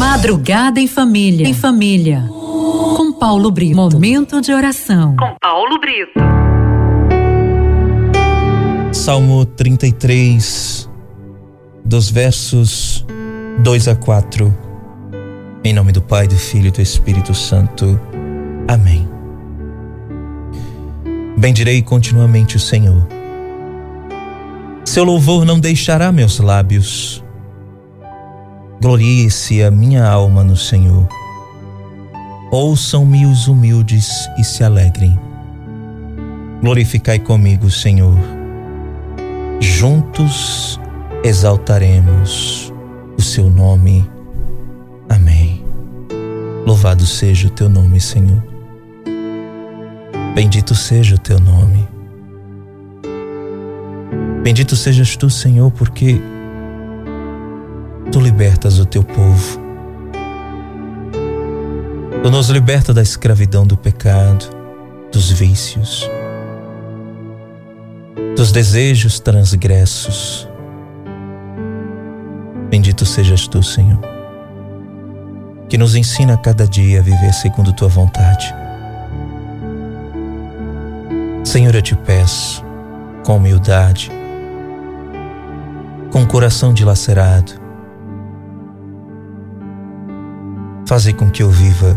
[0.00, 1.46] Madrugada em família.
[1.46, 2.24] Em família.
[2.30, 3.76] Com Paulo Brito.
[3.76, 5.14] Momento de oração.
[5.14, 6.18] Com Paulo Brito.
[8.94, 10.88] Salmo 33,
[11.84, 13.04] dos versos
[13.58, 14.56] 2 a 4.
[15.62, 18.00] Em nome do Pai, do Filho e do Espírito Santo.
[18.66, 19.06] Amém.
[21.36, 23.06] Bendirei continuamente o Senhor.
[24.82, 27.22] Seu louvor não deixará meus lábios.
[28.80, 31.06] Glorie-se a minha alma no Senhor.
[32.50, 35.20] Ouçam-me os humildes e se alegrem.
[36.62, 38.16] Glorificai comigo, Senhor.
[39.60, 40.80] Juntos
[41.22, 42.72] exaltaremos
[43.18, 44.08] o seu nome.
[45.10, 45.62] Amém.
[46.66, 48.42] Louvado seja o teu nome, Senhor.
[50.34, 51.86] Bendito seja o teu nome.
[54.42, 56.18] Bendito sejas tu, Senhor, porque
[58.10, 59.60] tu libertas o teu povo.
[62.22, 64.46] Tu nos liberta da escravidão do pecado,
[65.12, 66.08] dos vícios,
[68.36, 70.48] dos desejos transgressos.
[72.68, 74.00] Bendito sejas tu, Senhor,
[75.68, 78.52] que nos ensina a cada dia a viver segundo tua vontade.
[81.44, 82.64] Senhor, eu te peço,
[83.24, 84.10] com humildade,
[86.10, 87.59] com coração dilacerado,
[90.90, 91.96] fazer com que eu viva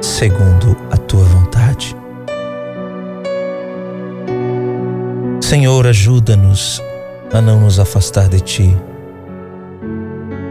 [0.00, 1.96] segundo a tua vontade.
[5.40, 6.80] Senhor, ajuda-nos
[7.32, 8.76] a não nos afastar de ti,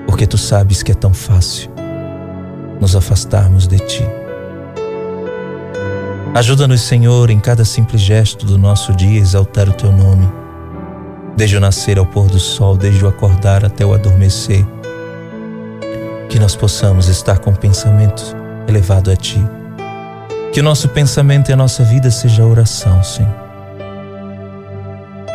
[0.05, 1.71] porque tu sabes que é tão fácil
[2.77, 4.03] nos afastarmos de ti.
[6.35, 10.29] Ajuda-nos, Senhor, em cada simples gesto do nosso dia exaltar o teu nome,
[11.37, 14.65] desde o nascer ao pôr do sol, desde o acordar até o adormecer.
[16.29, 18.23] Que nós possamos estar com o pensamento
[18.67, 19.43] elevado a ti.
[20.53, 23.49] Que o nosso pensamento e a nossa vida seja oração, Senhor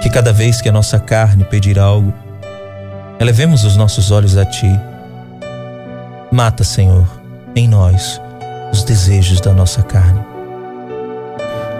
[0.05, 2.13] que cada vez que a nossa carne pedir algo,
[3.19, 4.79] elevemos os nossos olhos a Ti.
[6.31, 7.09] Mata, Senhor,
[7.57, 8.21] em nós
[8.71, 10.21] os desejos da nossa carne.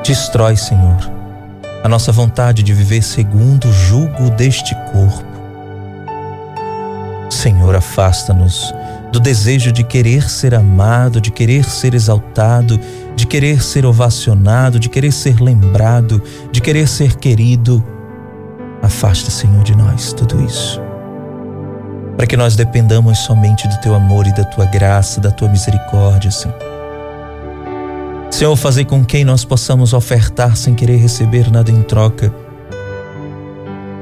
[0.03, 0.97] Destrói, Senhor,
[1.83, 5.35] a nossa vontade de viver segundo o jugo deste corpo.
[7.29, 8.75] Senhor, afasta-nos
[9.15, 12.81] do desejo de querer ser amado, de querer ser exaltado,
[13.15, 16.21] de querer ser ovacionado, de querer ser lembrado,
[16.51, 17.83] de querer ser querido.
[18.83, 20.83] Afasta, Senhor, de nós tudo isso.
[22.17, 26.33] Para que nós dependamos somente do teu amor e da tua graça, da tua misericórdia,
[26.33, 26.59] Senhor.
[28.33, 32.35] Senhor, fazer com que nós possamos ofertar sem querer receber nada em troca.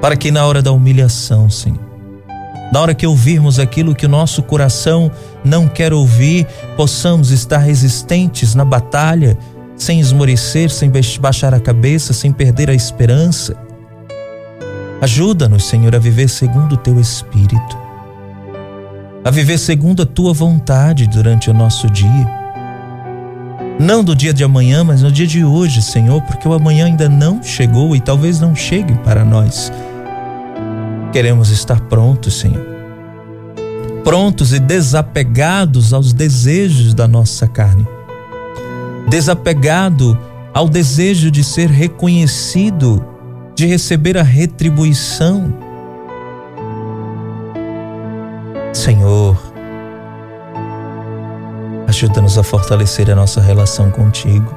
[0.01, 1.92] Para que na hora da humilhação, Senhor,
[2.73, 5.11] na hora que ouvirmos aquilo que o nosso coração
[5.45, 6.47] não quer ouvir,
[6.77, 9.37] possamos estar resistentes na batalha,
[9.77, 10.91] sem esmorecer, sem
[11.21, 13.57] baixar a cabeça, sem perder a esperança
[15.03, 17.77] Ajuda-nos, Senhor, a viver segundo o teu espírito,
[19.25, 22.31] a viver segundo a tua vontade durante o nosso dia.
[23.81, 27.09] Não do dia de amanhã, mas no dia de hoje, Senhor, porque o amanhã ainda
[27.09, 29.73] não chegou e talvez não chegue para nós.
[31.13, 32.67] Queremos estar prontos, Senhor.
[34.03, 37.87] Prontos e desapegados aos desejos da nossa carne.
[39.09, 40.19] Desapegado
[40.55, 43.05] ao desejo de ser reconhecido
[43.55, 45.53] de receber a retribuição.
[48.73, 49.37] Senhor,
[51.87, 54.53] ajuda-nos a fortalecer a nossa relação contigo,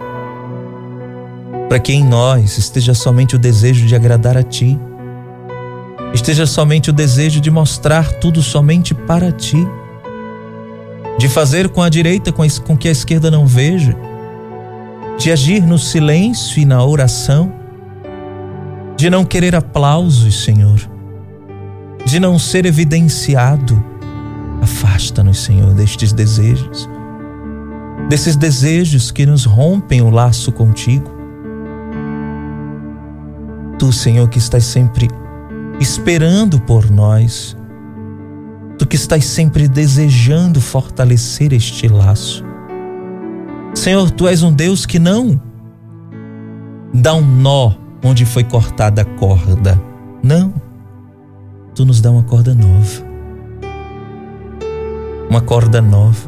[1.67, 4.79] para que em nós esteja somente o desejo de agradar a Ti,
[6.16, 9.68] esteja somente o desejo de mostrar tudo somente para Ti,
[11.20, 13.96] de fazer com a direita com que a esquerda não veja,
[15.18, 17.53] de agir no silêncio e na oração.
[18.98, 20.80] De não querer aplausos, Senhor,
[22.06, 23.84] de não ser evidenciado.
[24.62, 26.90] Afasta-nos, Senhor, destes desejos,
[28.08, 31.14] desses desejos que nos rompem o laço contigo.
[33.78, 35.09] Tu, Senhor, que estás sempre
[35.85, 37.55] esperando por nós,
[38.76, 42.43] tu que estás sempre desejando fortalecer este laço.
[43.76, 45.40] Senhor, tu és um Deus que não
[46.91, 47.73] dá um nó
[48.03, 49.79] onde foi cortada a corda.
[50.23, 50.52] Não.
[51.76, 53.05] Tu nos dá uma corda nova.
[55.29, 56.28] Uma corda nova.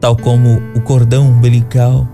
[0.00, 2.08] Tal como o cordão umbilical.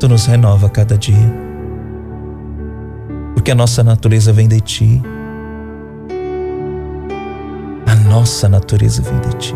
[0.00, 1.45] Tu nos renova cada dia.
[3.36, 5.00] Porque a nossa natureza vem de ti.
[8.16, 9.54] nossa natureza vem de ti.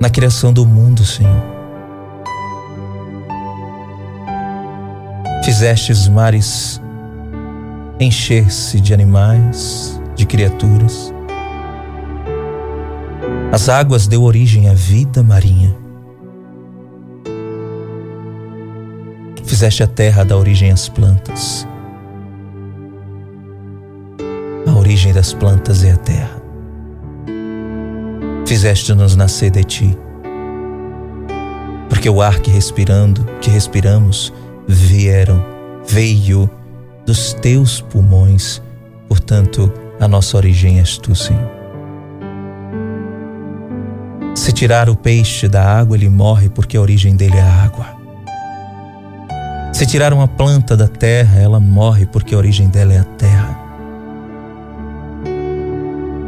[0.00, 1.42] Na criação do mundo, Senhor,
[5.44, 6.80] fizeste os mares
[8.00, 11.12] encher-se de animais, de criaturas.
[13.52, 15.76] As águas deu origem à vida marinha.
[19.62, 21.68] Fizeste a terra dar origem às plantas.
[24.66, 26.42] A origem das plantas é a terra.
[28.44, 29.98] Fizeste-nos nascer de ti.
[31.88, 34.32] Porque o ar que respirando, que respiramos,
[34.66, 35.40] vieram,
[35.88, 36.50] veio
[37.06, 38.60] dos teus pulmões.
[39.06, 41.48] Portanto, a nossa origem és tu, Senhor.
[44.34, 47.91] Se tirar o peixe da água, ele morre porque a origem dele é a água.
[49.82, 53.58] Se tirar uma planta da terra, ela morre porque a origem dela é a terra.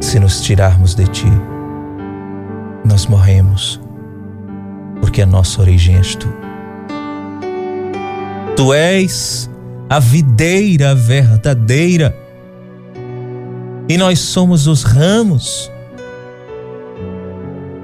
[0.00, 1.32] Se nos tirarmos de ti,
[2.84, 3.80] nós morremos,
[5.00, 6.26] porque a nossa origem és tu.
[8.56, 9.48] Tu és
[9.88, 12.12] a videira verdadeira
[13.88, 15.70] e nós somos os ramos.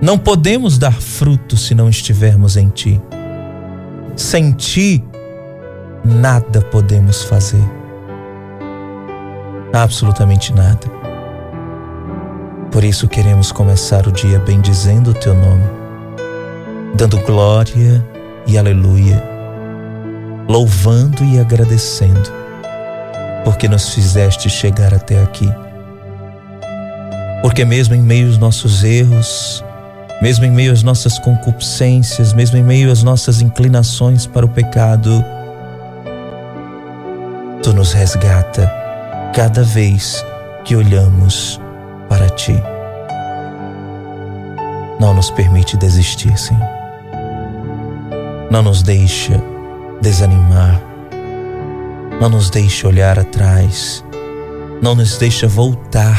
[0.03, 3.01] Não podemos dar fruto se não estivermos em ti.
[4.17, 5.05] Sem ti,
[6.05, 7.63] nada podemos fazer.
[9.73, 10.89] Absolutamente nada.
[12.71, 15.65] Por isso queremos começar o dia bendizendo o teu nome,
[16.95, 18.05] dando glória
[18.47, 19.23] e aleluia,
[20.49, 22.31] louvando e agradecendo,
[23.45, 25.53] porque nos fizeste chegar até aqui.
[27.43, 29.65] Porque mesmo em meio aos nossos erros,
[30.23, 35.25] mesmo em meio às nossas concupiscências, mesmo em meio às nossas inclinações para o pecado,
[37.63, 38.73] Tu nos resgata
[39.35, 40.25] cada vez
[40.65, 41.61] que olhamos
[42.09, 42.59] para Ti.
[44.99, 46.67] Não nos permite desistir, Senhor.
[48.51, 49.43] Não nos deixa
[50.01, 50.81] desanimar.
[52.19, 54.03] Não nos deixa olhar atrás.
[54.81, 56.19] Não nos deixa voltar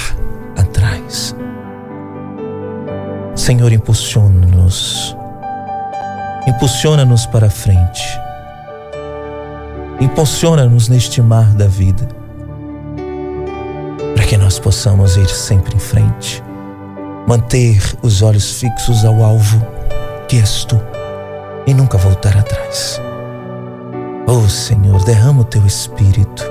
[0.55, 1.35] atrás.
[3.35, 5.17] Senhor, impulsiona-nos.
[6.47, 8.21] Impulsiona-nos para frente
[10.01, 12.07] Impulsiona-nos neste mar da vida,
[14.15, 16.43] para que nós possamos ir sempre em frente,
[17.27, 19.63] manter os olhos fixos ao alvo,
[20.27, 20.81] que és tu,
[21.67, 22.99] e nunca voltar atrás.
[24.25, 26.49] Oh Senhor, derrama o teu espírito,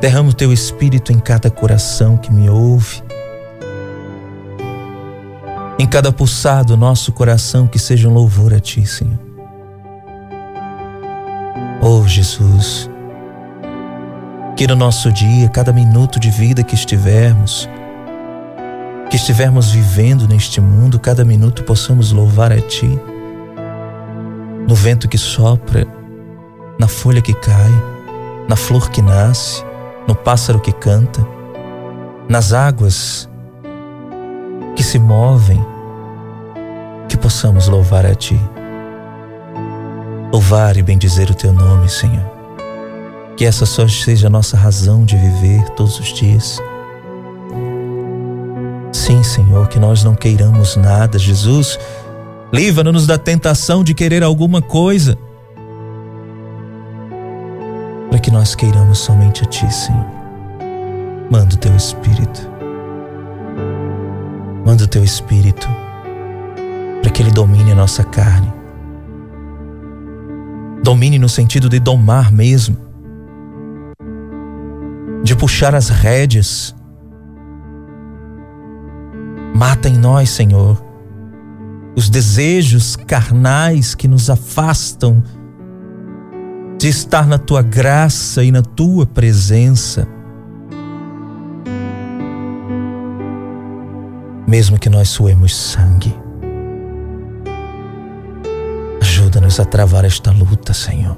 [0.00, 3.00] derrama o teu espírito em cada coração que me ouve,
[5.78, 9.25] em cada pulsar do nosso coração que seja um louvor a ti, Senhor.
[11.88, 12.90] Oh Jesus,
[14.56, 17.70] que no nosso dia, cada minuto de vida que estivermos,
[19.08, 22.98] que estivermos vivendo neste mundo, cada minuto possamos louvar a Ti.
[24.66, 25.86] No vento que sopra,
[26.76, 27.70] na folha que cai,
[28.48, 29.64] na flor que nasce,
[30.08, 31.24] no pássaro que canta,
[32.28, 33.30] nas águas
[34.74, 35.64] que se movem,
[37.08, 38.55] que possamos louvar a Ti
[40.32, 42.24] louvar e bendizer o teu nome, Senhor.
[43.36, 46.60] Que essa só seja a nossa razão de viver todos os dias.
[48.92, 51.78] Sim, Senhor, que nós não queiramos nada, Jesus.
[52.52, 55.18] Livra-nos da tentação de querer alguma coisa.
[58.08, 60.06] Para que nós queiramos somente a Ti, Senhor.
[61.30, 62.48] Manda o Teu Espírito.
[64.64, 65.68] Manda o Teu Espírito
[67.02, 68.52] para que Ele domine a nossa carne
[70.86, 72.76] Domine no sentido de domar mesmo,
[75.24, 76.76] de puxar as rédeas.
[79.52, 80.80] Mata em nós, Senhor,
[81.96, 85.24] os desejos carnais que nos afastam
[86.78, 90.06] de estar na tua graça e na tua presença.
[94.46, 96.25] Mesmo que nós suemos sangue.
[99.36, 101.14] Ajuda-nos a travar esta luta, Senhor.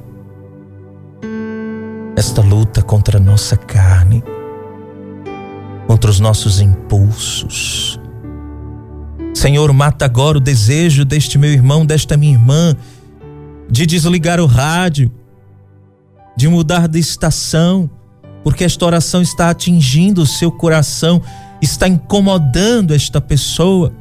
[2.16, 4.25] Esta luta contra a nossa carne,
[5.87, 8.00] contra os nossos impulsos.
[9.32, 12.75] Senhor, mata agora o desejo deste meu irmão, desta minha irmã,
[13.70, 15.12] de desligar o rádio,
[16.37, 17.88] de mudar de estação,
[18.42, 21.22] porque esta oração está atingindo o seu coração,
[21.62, 23.92] está incomodando esta pessoa.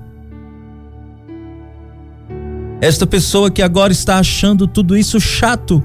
[2.79, 5.81] Esta pessoa que agora está achando tudo isso chato.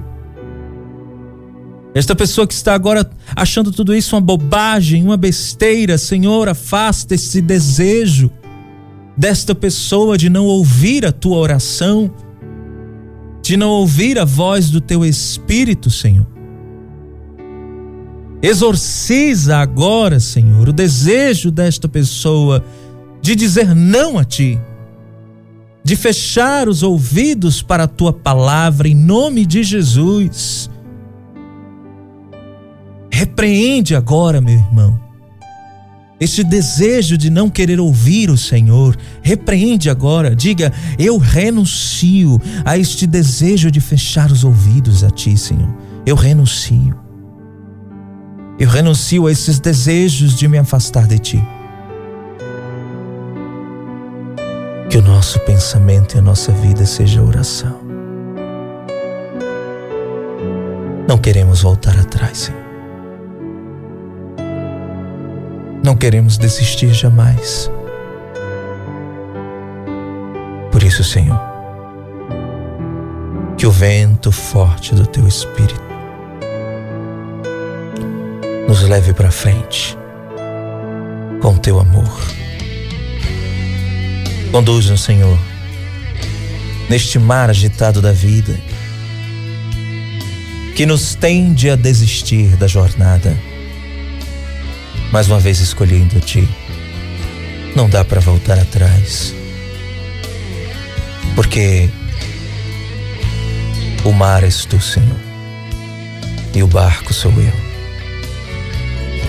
[1.95, 7.41] Esta pessoa que está agora achando tudo isso uma bobagem, uma besteira, Senhor, afasta esse
[7.41, 8.31] desejo
[9.17, 12.11] desta pessoa de não ouvir a tua oração,
[13.41, 16.27] de não ouvir a voz do teu espírito, Senhor.
[18.41, 22.63] Exorciza agora, Senhor, o desejo desta pessoa
[23.21, 24.59] de dizer não a ti,
[25.83, 30.69] de fechar os ouvidos para a tua palavra em nome de Jesus.
[33.11, 34.99] Repreende agora, meu irmão,
[36.19, 38.97] este desejo de não querer ouvir o Senhor.
[39.21, 45.73] Repreende agora, diga: Eu renuncio a este desejo de fechar os ouvidos a Ti, Senhor.
[46.05, 46.97] Eu renuncio.
[48.57, 51.43] Eu renuncio a esses desejos de me afastar de Ti.
[54.93, 57.79] Que o nosso pensamento e a nossa vida seja oração.
[61.07, 62.61] Não queremos voltar atrás, Senhor.
[65.83, 67.71] Não queremos desistir jamais.
[70.71, 71.41] Por isso, Senhor,
[73.57, 75.81] que o vento forte do teu espírito
[78.67, 79.97] nos leve para frente
[81.41, 82.42] com teu amor.
[84.53, 85.39] Conduz-nos, Senhor,
[86.87, 88.55] neste mar agitado da vida
[90.75, 93.35] que nos tende a desistir da jornada
[95.11, 96.47] mais uma vez escolhendo ti.
[97.75, 99.33] Não dá para voltar atrás.
[101.33, 101.89] Porque
[104.03, 105.19] o mar és tu, Senhor,
[106.53, 107.53] e o barco sou eu.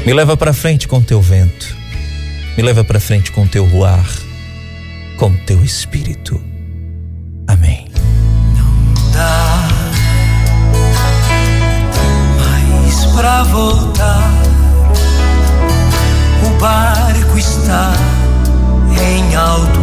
[0.05, 1.75] Me leva para frente com teu vento.
[2.59, 4.07] Me leva para frente com teu ruar,
[5.17, 6.41] com teu espírito.
[7.47, 7.87] Amém.
[8.57, 9.69] Não dá
[12.39, 14.45] mais para voltar
[16.65, 17.93] barco está
[18.99, 19.81] em alto